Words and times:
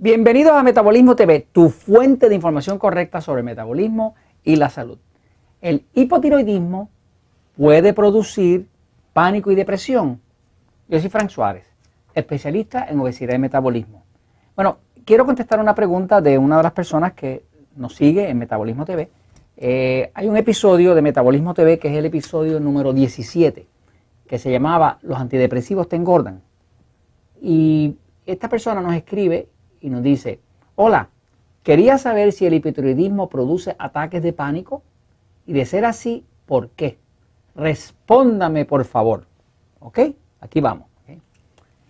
Bienvenidos 0.00 0.52
a 0.52 0.62
Metabolismo 0.62 1.16
TV, 1.16 1.48
tu 1.50 1.70
fuente 1.70 2.28
de 2.28 2.36
información 2.36 2.78
correcta 2.78 3.20
sobre 3.20 3.40
el 3.40 3.44
metabolismo 3.44 4.14
y 4.44 4.54
la 4.54 4.70
salud. 4.70 4.96
El 5.60 5.86
hipotiroidismo 5.92 6.88
puede 7.56 7.92
producir 7.92 8.68
pánico 9.12 9.50
y 9.50 9.56
depresión. 9.56 10.20
Yo 10.86 11.00
soy 11.00 11.10
Frank 11.10 11.30
Suárez, 11.30 11.64
especialista 12.14 12.86
en 12.88 13.00
obesidad 13.00 13.34
y 13.34 13.38
metabolismo. 13.38 14.04
Bueno, 14.54 14.78
quiero 15.04 15.26
contestar 15.26 15.58
una 15.58 15.74
pregunta 15.74 16.20
de 16.20 16.38
una 16.38 16.58
de 16.58 16.62
las 16.62 16.72
personas 16.72 17.14
que 17.14 17.42
nos 17.74 17.96
sigue 17.96 18.28
en 18.28 18.38
Metabolismo 18.38 18.84
TV. 18.84 19.10
Eh, 19.56 20.12
hay 20.14 20.28
un 20.28 20.36
episodio 20.36 20.94
de 20.94 21.02
Metabolismo 21.02 21.54
TV 21.54 21.80
que 21.80 21.88
es 21.88 21.96
el 21.96 22.06
episodio 22.06 22.60
número 22.60 22.92
17, 22.92 23.66
que 24.28 24.38
se 24.38 24.52
llamaba 24.52 25.00
Los 25.02 25.18
antidepresivos 25.18 25.88
te 25.88 25.96
engordan. 25.96 26.40
Y 27.42 27.96
esta 28.26 28.48
persona 28.48 28.80
nos 28.80 28.94
escribe 28.94 29.48
y 29.80 29.90
nos 29.90 30.02
dice, 30.02 30.40
hola, 30.76 31.08
quería 31.62 31.98
saber 31.98 32.32
si 32.32 32.46
el 32.46 32.54
hipotiroidismo 32.54 33.28
produce 33.28 33.76
ataques 33.78 34.22
de 34.22 34.32
pánico 34.32 34.82
y 35.46 35.52
de 35.52 35.64
ser 35.64 35.84
así, 35.84 36.24
¿por 36.46 36.70
qué? 36.70 36.98
Respóndame 37.54 38.64
por 38.64 38.84
favor. 38.84 39.26
¿Ok? 39.80 39.98
Aquí 40.40 40.60
vamos. 40.60 40.86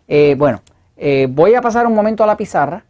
Eh, 0.07 0.35
bueno, 0.39 0.63
eh, 0.97 1.29
voy 1.31 1.55
a 1.55 1.61
pasar 1.61 1.87
un 1.87 1.95
momento 1.95 2.25
a 2.25 2.27
la 2.27 2.37
pizarra, 2.37 2.85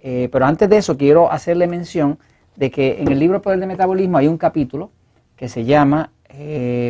eh, 0.00 0.28
pero 0.32 0.46
antes 0.46 0.68
de 0.68 0.78
eso 0.78 0.96
quiero 0.96 1.30
hacerle 1.30 1.66
mención 1.66 2.18
de 2.56 2.70
que 2.70 3.00
en 3.00 3.08
el 3.12 3.18
libro 3.18 3.42
Poder 3.42 3.60
de 3.60 3.66
Metabolismo 3.66 4.16
hay 4.16 4.26
un 4.26 4.38
capítulo 4.38 4.90
que 5.36 5.48
se 5.48 5.64
llama 5.64 6.10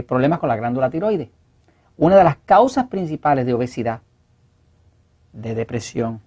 Problemas 0.06 0.38
con 0.38 0.48
la 0.48 0.56
glándula 0.56 0.88
tiroides. 0.88 1.28
Una 1.96 2.16
de 2.16 2.22
las 2.22 2.36
causas 2.36 2.86
principales 2.86 3.44
de 3.44 3.54
obesidad, 3.54 4.02
de 5.32 5.56
depresión, 5.56 6.20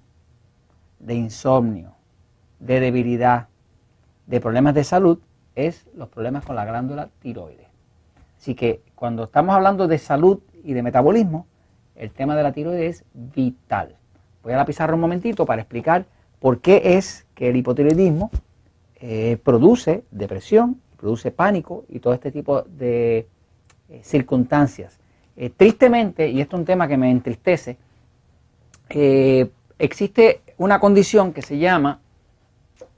de 0.99 1.15
insomnio, 1.15 1.93
de 2.59 2.79
debilidad, 2.79 3.47
de 4.27 4.39
problemas 4.39 4.73
de 4.73 4.83
salud, 4.83 5.19
es 5.55 5.87
los 5.95 6.09
problemas 6.09 6.45
con 6.45 6.55
la 6.55 6.65
glándula 6.65 7.09
tiroides. 7.19 7.67
Así 8.37 8.55
que 8.55 8.81
cuando 8.95 9.23
estamos 9.23 9.55
hablando 9.55 9.87
de 9.87 9.97
salud 9.97 10.39
y 10.63 10.73
de 10.73 10.83
metabolismo, 10.83 11.47
el 11.95 12.11
tema 12.11 12.35
de 12.35 12.43
la 12.43 12.51
tiroides 12.51 13.01
es 13.01 13.05
vital. 13.13 13.95
Voy 14.43 14.53
a 14.53 14.57
la 14.57 14.65
pizarra 14.65 14.93
un 14.93 15.01
momentito 15.01 15.45
para 15.45 15.61
explicar 15.61 16.05
por 16.39 16.59
qué 16.59 16.97
es 16.97 17.25
que 17.33 17.49
el 17.49 17.55
hipotiroidismo 17.55 18.29
eh, 18.97 19.37
produce 19.43 20.03
depresión, 20.11 20.81
produce 20.97 21.31
pánico 21.31 21.85
y 21.89 21.99
todo 21.99 22.13
este 22.13 22.31
tipo 22.31 22.61
de 22.61 23.27
eh, 23.89 23.99
circunstancias. 24.03 24.99
Eh, 25.35 25.49
tristemente, 25.49 26.29
y 26.29 26.41
esto 26.41 26.55
es 26.55 26.59
un 26.59 26.65
tema 26.65 26.87
que 26.87 26.97
me 26.97 27.11
entristece, 27.11 27.77
existe 29.79 30.41
una 30.57 30.79
condición 30.79 31.33
que 31.33 31.41
se 31.41 31.57
llama, 31.57 31.99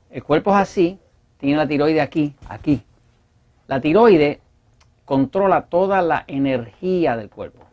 el 0.10 0.24
cuerpo 0.24 0.52
es 0.52 0.58
así, 0.58 1.00
tiene 1.38 1.58
la 1.58 1.68
tiroide 1.68 2.02
aquí, 2.02 2.36
aquí. 2.48 2.84
La 3.68 3.82
tiroide 3.82 4.40
controla 5.06 5.64
toda 5.64 6.02
la 6.02 6.24
energía 6.28 7.18
del 7.18 7.30
cuerpo. 7.30 7.64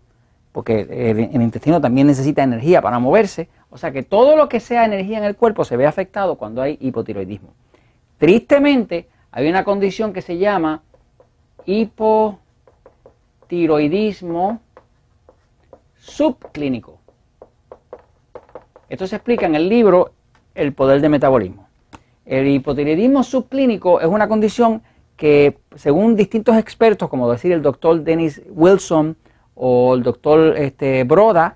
porque 0.52 0.82
el, 0.82 1.40
intestino 1.42 1.80
también 1.80 2.08
necesita 2.08 2.42
energía 2.42 2.82
para 2.82 2.98
moverse, 2.98 3.48
o 3.70 3.78
sea 3.78 3.92
que 3.92 4.02
todo 4.02 4.36
lo 4.36 4.50
que 4.50 4.60
sea 4.60 4.86
energía 4.86 5.20
en 5.20 5.24
el 5.24 5.36
cuerpo 5.36 5.66
se 5.66 5.78
ve 5.78 5.86
afectado 5.86 6.34
cuando 6.36 6.64
hay 6.64 6.80
hipotiroidismo. 6.82 7.54
Tristemente, 8.18 9.08
hay 9.32 9.48
una 9.48 9.64
condición 9.64 10.14
que 10.14 10.24
se 10.24 10.40
llama 10.40 10.82
hipotiroidismo 11.66 14.60
subclínico. 16.00 17.01
Esto 18.92 19.08
se 19.08 19.16
explica 19.16 19.46
en 19.46 19.56
el 19.56 19.70
libro 19.70 20.12
El 20.54 20.74
poder 20.74 21.00
del 21.00 21.10
metabolismo. 21.10 21.70
El 22.26 22.46
hipotiroidismo 22.50 23.24
subclínico 23.24 24.02
es 24.02 24.08
una 24.08 24.28
condición 24.28 24.84
que, 25.16 25.60
según 25.76 26.18
distintos 26.18 26.58
expertos, 26.58 27.08
como 27.08 27.32
decir 27.32 27.54
el 27.54 27.62
doctor 27.62 28.04
Dennis 28.04 28.42
Wilson 28.50 29.16
o 29.56 29.96
el 29.96 30.04
doctor 30.04 30.58
este, 30.58 31.06
Broda, 31.06 31.56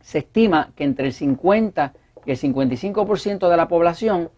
se 0.00 0.18
estima 0.18 0.72
que 0.74 0.82
entre 0.82 1.06
el 1.06 1.12
50 1.12 1.92
y 2.26 2.32
el 2.32 2.36
55% 2.36 3.48
de 3.48 3.56
la 3.56 3.68
población 3.68 4.28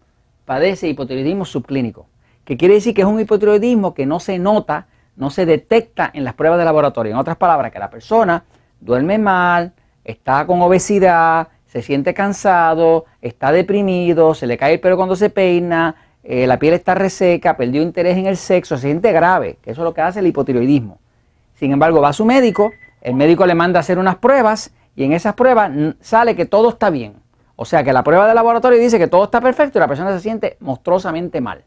padece 0.45 0.87
hipotiroidismo 0.89 1.45
subclínico, 1.45 2.05
que 2.45 2.57
quiere 2.57 2.75
decir 2.75 2.93
que 2.93 3.01
es 3.01 3.07
un 3.07 3.19
hipotiroidismo 3.19 3.95
que 3.95 4.05
no 4.05 4.19
se 4.19 4.37
nota, 4.37 4.85
no 5.15 5.31
se 5.31 5.47
detecta 5.47 6.11
en 6.13 6.25
las 6.25 6.35
pruebas 6.35 6.59
de 6.59 6.65
laboratorio. 6.65 7.13
En 7.13 7.17
otras 7.17 7.37
palabras, 7.37 7.71
que 7.71 7.79
la 7.79 7.89
persona 7.89 8.43
duerme 8.79 9.17
mal, 9.17 9.73
está 10.03 10.45
con 10.45 10.61
obesidad, 10.61 11.47
se 11.67 11.81
siente 11.81 12.13
cansado, 12.13 13.05
está 13.21 13.51
deprimido, 13.51 14.33
se 14.33 14.47
le 14.47 14.57
cae 14.57 14.75
el 14.75 14.79
pelo 14.79 14.97
cuando 14.97 15.15
se 15.15 15.29
peina, 15.29 15.95
eh, 16.23 16.47
la 16.47 16.59
piel 16.59 16.73
está 16.73 16.95
reseca, 16.95 17.55
perdió 17.55 17.81
interés 17.81 18.17
en 18.17 18.25
el 18.25 18.37
sexo, 18.37 18.77
se 18.77 18.83
siente 18.83 19.11
grave, 19.11 19.57
que 19.61 19.71
eso 19.71 19.81
es 19.81 19.85
lo 19.85 19.93
que 19.93 20.01
hace 20.01 20.19
el 20.19 20.27
hipotiroidismo. 20.27 20.99
Sin 21.55 21.71
embargo, 21.71 22.01
va 22.01 22.09
a 22.09 22.13
su 22.13 22.25
médico, 22.25 22.71
el 23.01 23.15
médico 23.15 23.45
le 23.45 23.55
manda 23.55 23.79
a 23.79 23.81
hacer 23.81 23.99
unas 23.99 24.17
pruebas 24.17 24.73
y 24.95 25.03
en 25.03 25.13
esas 25.13 25.35
pruebas 25.35 25.71
sale 26.01 26.35
que 26.35 26.45
todo 26.45 26.69
está 26.69 26.89
bien. 26.89 27.15
O 27.55 27.65
sea 27.65 27.83
que 27.83 27.91
la 27.91 28.03
prueba 28.03 28.27
de 28.27 28.33
laboratorio 28.33 28.79
dice 28.79 28.99
que 28.99 29.07
todo 29.07 29.23
está 29.23 29.41
perfecto 29.41 29.79
y 29.79 29.81
la 29.81 29.87
persona 29.87 30.11
se 30.13 30.19
siente 30.19 30.57
monstruosamente 30.59 31.41
mal. 31.41 31.63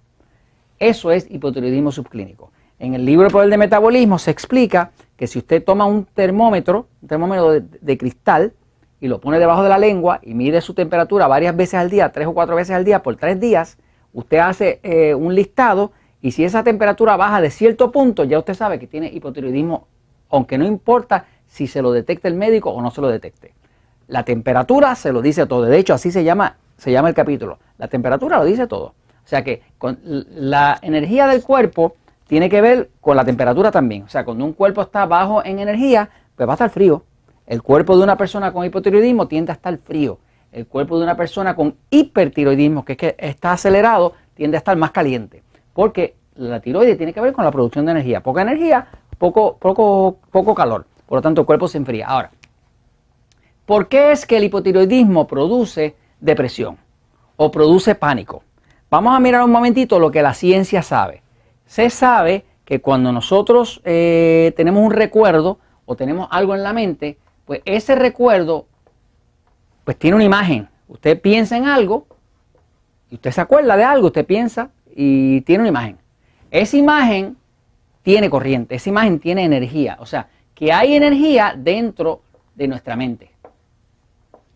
Eso 0.79 1.11
es 1.11 1.27
hipotiroidismo 1.31 1.93
subclínico. 1.93 2.53
En 2.79 2.95
el 2.95 3.05
libro 3.05 3.29
Poder 3.29 3.51
de 3.51 3.59
Metabolismo 3.59 4.19
se 4.19 4.31
explica 4.31 4.93
que 5.17 5.27
si 5.27 5.39
usted 5.39 5.63
toma 5.63 5.85
un 5.85 6.07
termómetro, 6.07 6.87
un 7.03 7.09
termómetro 7.09 7.61
de 7.61 7.99
cristal, 7.99 8.55
y 9.01 9.09
lo 9.09 9.21
pone 9.21 9.39
debajo 9.39 9.63
de 9.63 9.69
la 9.69 9.79
lengua 9.79 10.21
y 10.23 10.35
mide 10.35 10.61
su 10.61 10.75
temperatura 10.75 11.27
varias 11.27 11.57
veces 11.57 11.75
al 11.75 11.91
día, 11.91 12.13
tres 12.13 12.27
o 12.27 12.35
cuatro 12.35 12.57
veces 12.57 12.77
al 12.77 12.85
día 12.85 13.03
por 13.03 13.17
tres 13.17 13.41
días, 13.41 13.79
usted 14.13 14.39
hace 14.39 14.81
eh, 14.83 15.15
un 15.15 15.35
listado 15.35 15.93
y 16.21 16.33
si 16.33 16.45
esa 16.45 16.63
temperatura 16.63 17.17
baja 17.17 17.41
de 17.41 17.51
cierto 17.51 17.91
punto, 17.91 18.25
ya 18.25 18.39
usted 18.39 18.55
sabe 18.55 18.79
que 18.79 18.87
tiene 18.87 19.09
hipotiroidismo, 19.09 19.87
aunque 20.29 20.59
no 20.59 20.67
importa 20.67 21.25
si 21.47 21.67
se 21.67 21.83
lo 21.83 21.93
detecta 21.93 22.29
el 22.29 22.35
médico 22.35 22.71
o 22.71 22.83
no 22.83 22.91
se 22.91 23.01
lo 23.01 23.09
detecte. 23.09 23.55
La 24.07 24.25
temperatura 24.25 24.95
se 24.95 25.13
lo 25.13 25.23
dice 25.23 25.47
todo. 25.47 25.63
De 25.63 25.79
hecho, 25.79 25.95
así 25.95 26.11
se 26.11 26.25
llama, 26.25 26.57
se 26.77 26.93
llama 26.93 27.09
el 27.09 27.15
capítulo. 27.15 27.59
La 27.79 27.89
temperatura 27.89 28.39
lo 28.39 28.45
dice 28.45 28.67
todo. 28.67 28.95
O 29.25 29.29
sea 29.31 29.45
que 29.45 29.63
con 29.79 29.99
la 30.03 30.79
energía 30.83 31.27
del 31.27 31.43
cuerpo 31.43 31.95
tiene 32.27 32.49
que 32.49 32.61
ver 32.61 32.91
con 33.01 33.17
la 33.17 33.25
temperatura 33.25 33.71
también. 33.71 34.03
O 34.03 34.09
sea, 34.09 34.25
cuando 34.25 34.45
un 34.45 34.53
cuerpo 34.53 34.83
está 34.83 35.07
bajo 35.07 35.45
en 35.45 35.59
energía, 35.59 36.11
pues 36.37 36.49
va 36.49 36.53
a 36.53 36.55
estar 36.55 36.71
frío. 36.71 37.05
El 37.51 37.65
cuerpo 37.65 37.97
de 37.97 38.05
una 38.05 38.17
persona 38.17 38.53
con 38.53 38.65
hipotiroidismo 38.65 39.27
tiende 39.27 39.51
a 39.51 39.57
estar 39.57 39.77
frío. 39.79 40.21
El 40.53 40.69
cuerpo 40.69 40.99
de 40.99 41.03
una 41.03 41.17
persona 41.17 41.57
con 41.57 41.75
hipertiroidismo, 41.91 42.85
que 42.85 42.93
es 42.93 42.99
que 42.99 43.17
está 43.19 43.51
acelerado, 43.51 44.13
tiende 44.35 44.57
a 44.57 44.59
estar 44.59 44.77
más 44.77 44.93
caliente. 44.93 45.43
Porque 45.73 46.15
la 46.37 46.61
tiroides 46.61 46.97
tiene 46.97 47.13
que 47.13 47.21
ver 47.21 47.33
con 47.33 47.45
la 47.45 47.51
producción 47.51 47.87
de 47.87 47.91
energía. 47.91 48.23
Poca 48.23 48.43
energía, 48.43 48.87
poco, 49.19 49.57
poco, 49.57 50.19
poco 50.31 50.55
calor. 50.55 50.87
Por 51.07 51.19
lo 51.19 51.23
tanto, 51.23 51.41
el 51.41 51.47
cuerpo 51.49 51.67
se 51.67 51.79
enfría. 51.79 52.07
Ahora, 52.07 52.31
¿por 53.67 53.89
qué 53.89 54.13
es 54.13 54.27
que 54.27 54.37
el 54.37 54.45
hipotiroidismo 54.45 55.27
produce 55.27 55.97
depresión 56.21 56.79
o 57.35 57.51
produce 57.51 57.97
pánico? 57.97 58.45
Vamos 58.89 59.13
a 59.13 59.19
mirar 59.19 59.43
un 59.43 59.51
momentito 59.51 59.99
lo 59.99 60.13
que 60.13 60.23
la 60.23 60.35
ciencia 60.35 60.83
sabe. 60.83 61.25
Se 61.67 61.91
sabe 61.91 62.45
que 62.65 62.81
cuando 62.81 63.11
nosotros 63.11 63.81
eh, 63.85 64.53
tenemos 64.57 64.85
un 64.85 64.93
recuerdo 64.93 65.59
o 65.85 65.97
tenemos 65.97 66.29
algo 66.31 66.55
en 66.55 66.63
la 66.63 66.73
mente, 66.73 67.19
pues 67.51 67.63
ese 67.65 67.97
recuerdo 67.97 68.69
pues 69.83 69.97
tiene 69.97 70.15
una 70.15 70.25
imagen. 70.25 70.69
Usted 70.87 71.21
piensa 71.21 71.57
en 71.57 71.67
algo 71.67 72.07
y 73.11 73.17
usted 73.17 73.33
se 73.33 73.41
acuerda 73.41 73.77
de 73.77 73.83
algo, 73.83 74.07
usted 74.07 74.25
piensa 74.25 74.71
y 74.95 75.41
tiene 75.41 75.63
una 75.63 75.71
imagen. 75.71 75.99
Esa 76.53 76.77
imagen 76.77 77.37
tiene 78.05 78.31
corriente, 78.31 78.77
esa 78.77 78.91
imagen 78.91 79.19
tiene 79.19 79.43
energía, 79.43 79.97
o 79.99 80.07
sea, 80.07 80.29
que 80.55 80.73
hay 80.73 80.95
energía 80.95 81.57
dentro 81.59 82.23
de 82.55 82.69
nuestra 82.69 82.95
mente. 82.95 83.33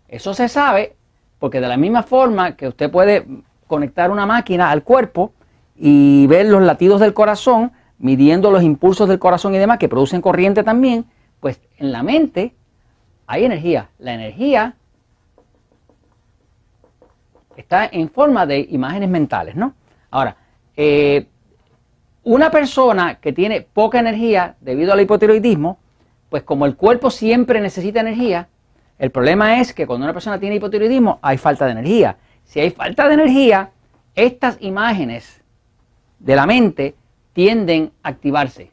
Eso 0.06 0.32
se 0.32 0.48
sabe 0.48 0.94
porque 1.40 1.60
de 1.60 1.66
la 1.66 1.76
misma 1.76 2.04
forma 2.04 2.54
que 2.54 2.68
usted 2.68 2.92
puede 2.92 3.26
conectar 3.66 4.12
una 4.12 4.24
máquina 4.24 4.70
al 4.70 4.84
cuerpo 4.84 5.32
y 5.74 6.28
ver 6.28 6.46
los 6.46 6.62
latidos 6.62 7.00
del 7.00 7.12
corazón, 7.12 7.72
midiendo 7.98 8.52
los 8.52 8.62
impulsos 8.62 9.08
del 9.08 9.18
corazón 9.18 9.52
y 9.52 9.58
demás 9.58 9.78
que 9.78 9.88
producen 9.88 10.20
corriente 10.20 10.62
también, 10.62 11.06
pues 11.40 11.60
en 11.78 11.90
la 11.90 12.04
mente 12.04 12.54
hay 13.26 13.44
energía. 13.44 13.90
La 13.98 14.14
energía 14.14 14.74
está 17.56 17.86
en 17.90 18.10
forma 18.10 18.46
de 18.46 18.66
imágenes 18.70 19.08
mentales, 19.08 19.54
¿no? 19.54 19.74
Ahora, 20.10 20.36
eh, 20.76 21.26
una 22.24 22.50
persona 22.50 23.16
que 23.20 23.32
tiene 23.32 23.60
poca 23.60 24.00
energía 24.00 24.56
debido 24.60 24.92
al 24.92 25.00
hipotiroidismo, 25.00 25.78
pues 26.30 26.42
como 26.42 26.66
el 26.66 26.76
cuerpo 26.76 27.10
siempre 27.10 27.60
necesita 27.60 28.00
energía, 28.00 28.48
el 28.98 29.10
problema 29.10 29.60
es 29.60 29.74
que 29.74 29.86
cuando 29.86 30.04
una 30.04 30.12
persona 30.12 30.38
tiene 30.38 30.56
hipotiroidismo 30.56 31.18
hay 31.20 31.36
falta 31.36 31.66
de 31.66 31.72
energía. 31.72 32.16
Si 32.44 32.60
hay 32.60 32.70
falta 32.70 33.08
de 33.08 33.14
energía, 33.14 33.70
estas 34.14 34.56
imágenes 34.60 35.42
de 36.18 36.36
la 36.36 36.46
mente 36.46 36.94
tienden 37.32 37.92
a 38.02 38.10
activarse. 38.10 38.70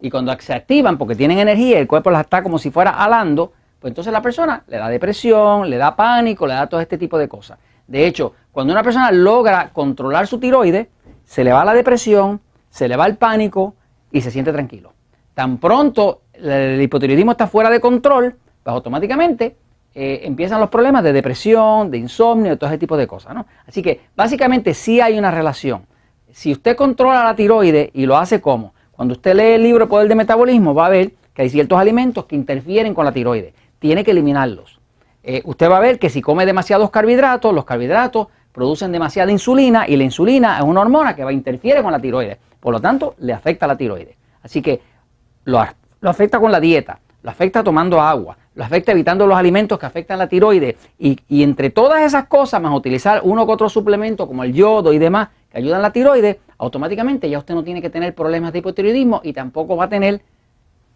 Y 0.00 0.10
cuando 0.10 0.34
se 0.38 0.54
activan 0.54 0.98
porque 0.98 1.14
tienen 1.14 1.38
energía 1.38 1.78
el 1.78 1.86
cuerpo 1.86 2.10
las 2.10 2.22
está 2.22 2.42
como 2.42 2.58
si 2.58 2.70
fuera 2.70 2.90
alando, 2.90 3.52
pues 3.78 3.90
entonces 3.90 4.12
la 4.12 4.22
persona 4.22 4.64
le 4.66 4.76
da 4.78 4.88
depresión, 4.88 5.68
le 5.68 5.76
da 5.76 5.96
pánico, 5.96 6.46
le 6.46 6.54
da 6.54 6.66
todo 6.66 6.80
este 6.80 6.98
tipo 6.98 7.18
de 7.18 7.28
cosas. 7.28 7.58
De 7.86 8.06
hecho, 8.06 8.34
cuando 8.52 8.72
una 8.72 8.82
persona 8.82 9.10
logra 9.10 9.70
controlar 9.72 10.26
su 10.26 10.38
tiroides, 10.38 10.88
se 11.24 11.44
le 11.44 11.52
va 11.52 11.64
la 11.64 11.74
depresión, 11.74 12.40
se 12.70 12.88
le 12.88 12.96
va 12.96 13.06
el 13.06 13.16
pánico 13.16 13.74
y 14.12 14.20
se 14.20 14.30
siente 14.30 14.52
tranquilo. 14.52 14.92
Tan 15.34 15.58
pronto 15.58 16.22
el 16.34 16.80
hipotiroidismo 16.80 17.32
está 17.32 17.46
fuera 17.46 17.70
de 17.70 17.80
control, 17.80 18.36
pues 18.62 18.74
automáticamente 18.74 19.56
eh, 19.94 20.20
empiezan 20.24 20.60
los 20.60 20.70
problemas 20.70 21.02
de 21.02 21.12
depresión, 21.12 21.90
de 21.90 21.98
insomnio, 21.98 22.52
de 22.52 22.56
todo 22.56 22.70
ese 22.70 22.78
tipo 22.78 22.96
de 22.96 23.06
cosas. 23.06 23.34
¿no? 23.34 23.46
Así 23.66 23.82
que 23.82 24.00
básicamente 24.14 24.74
sí 24.74 25.00
hay 25.00 25.18
una 25.18 25.30
relación. 25.30 25.86
Si 26.32 26.52
usted 26.52 26.76
controla 26.76 27.24
la 27.24 27.34
tiroides 27.34 27.90
y 27.92 28.06
lo 28.06 28.16
hace 28.16 28.40
como, 28.40 28.72
cuando 29.00 29.14
usted 29.14 29.34
lee 29.34 29.54
el 29.54 29.62
libro 29.62 29.88
Poder 29.88 30.08
de 30.08 30.14
Metabolismo 30.14 30.74
va 30.74 30.84
a 30.84 30.90
ver 30.90 31.12
que 31.32 31.40
hay 31.40 31.48
ciertos 31.48 31.78
alimentos 31.78 32.26
que 32.26 32.36
interfieren 32.36 32.92
con 32.92 33.06
la 33.06 33.12
tiroides. 33.12 33.54
Tiene 33.78 34.04
que 34.04 34.10
eliminarlos. 34.10 34.78
Eh, 35.22 35.40
usted 35.46 35.70
va 35.70 35.78
a 35.78 35.80
ver 35.80 35.98
que 35.98 36.10
si 36.10 36.20
come 36.20 36.44
demasiados 36.44 36.90
carbohidratos, 36.90 37.54
los 37.54 37.64
carbohidratos 37.64 38.26
producen 38.52 38.92
demasiada 38.92 39.32
insulina 39.32 39.88
y 39.88 39.96
la 39.96 40.04
insulina 40.04 40.58
es 40.58 40.64
una 40.64 40.82
hormona 40.82 41.16
que 41.16 41.24
va 41.24 41.30
a 41.30 41.32
interfiere 41.32 41.82
con 41.82 41.92
la 41.92 41.98
tiroides. 41.98 42.36
Por 42.60 42.74
lo 42.74 42.80
tanto, 42.82 43.14
le 43.20 43.32
afecta 43.32 43.64
a 43.64 43.68
la 43.68 43.78
tiroides. 43.78 44.16
Así 44.42 44.60
que 44.60 44.82
lo, 45.44 45.58
afecta 46.02 46.38
con 46.38 46.52
la 46.52 46.60
dieta, 46.60 47.00
lo 47.22 47.30
afecta 47.30 47.64
tomando 47.64 48.02
agua, 48.02 48.36
lo 48.54 48.64
afecta 48.64 48.92
evitando 48.92 49.26
los 49.26 49.38
alimentos 49.38 49.78
que 49.78 49.86
afectan 49.86 50.18
la 50.18 50.28
tiroides 50.28 50.76
y, 50.98 51.18
y, 51.26 51.42
entre 51.42 51.70
todas 51.70 52.02
esas 52.02 52.26
cosas, 52.26 52.60
más 52.60 52.76
utilizar 52.76 53.22
uno 53.24 53.46
que 53.46 53.52
otro 53.52 53.70
suplemento 53.70 54.26
como 54.26 54.44
el 54.44 54.52
yodo 54.52 54.92
y 54.92 54.98
demás 54.98 55.30
que 55.50 55.58
ayudan 55.58 55.82
la 55.82 55.92
tiroides, 55.92 56.36
automáticamente 56.58 57.28
ya 57.28 57.38
usted 57.38 57.54
no 57.54 57.64
tiene 57.64 57.82
que 57.82 57.90
tener 57.90 58.14
problemas 58.14 58.52
de 58.52 58.60
hipotiroidismo 58.60 59.20
y 59.24 59.32
tampoco 59.32 59.76
va 59.76 59.84
a 59.84 59.88
tener, 59.88 60.22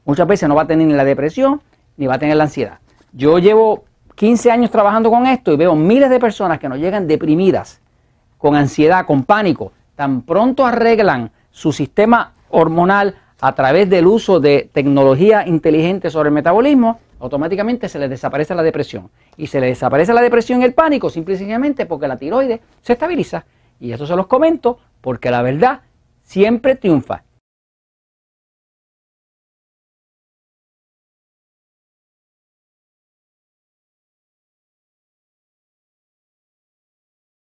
muchas 0.04 0.26
veces 0.26 0.48
no 0.48 0.54
va 0.54 0.62
a 0.62 0.66
tener 0.66 0.86
ni 0.86 0.94
la 0.94 1.04
depresión 1.04 1.60
ni 1.96 2.06
va 2.06 2.14
a 2.14 2.18
tener 2.18 2.36
la 2.36 2.44
ansiedad. 2.44 2.78
Yo 3.12 3.38
llevo 3.38 3.84
15 4.14 4.50
años 4.50 4.70
trabajando 4.70 5.10
con 5.10 5.26
esto 5.26 5.52
y 5.52 5.56
veo 5.56 5.74
miles 5.74 6.10
de 6.10 6.20
personas 6.20 6.58
que 6.58 6.68
nos 6.68 6.78
llegan 6.78 7.06
deprimidas, 7.06 7.80
con 8.38 8.54
ansiedad, 8.56 9.06
con 9.06 9.24
pánico, 9.24 9.72
tan 9.96 10.22
pronto 10.22 10.66
arreglan 10.66 11.30
su 11.50 11.72
sistema 11.72 12.32
hormonal 12.50 13.16
a 13.40 13.54
través 13.54 13.90
del 13.90 14.06
uso 14.06 14.40
de 14.40 14.70
tecnología 14.72 15.46
inteligente 15.46 16.10
sobre 16.10 16.28
el 16.28 16.34
metabolismo, 16.34 17.00
automáticamente 17.20 17.88
se 17.88 17.98
les 17.98 18.10
desaparece 18.10 18.54
la 18.54 18.62
depresión. 18.62 19.10
Y 19.36 19.46
se 19.48 19.60
les 19.60 19.70
desaparece 19.70 20.12
la 20.12 20.22
depresión 20.22 20.60
y 20.60 20.64
el 20.64 20.74
pánico 20.74 21.10
simple 21.10 21.34
y 21.34 21.38
sencillamente 21.38 21.86
porque 21.86 22.08
la 22.08 22.16
tiroides 22.16 22.60
se 22.82 22.92
estabiliza. 22.92 23.44
Y 23.81 23.93
eso 23.93 24.06
se 24.06 24.17
los 24.17 24.26
comento 24.26 24.79
porque 25.00 25.31
la 25.31 25.43
verdad 25.43 25.82
siempre 26.23 26.75
triunfa. 26.75 27.25